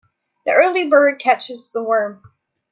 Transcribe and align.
The 0.47 0.53
early 0.53 0.89
bird 0.89 1.19
catches 1.19 1.69
the 1.69 1.83
worm. 1.83 2.23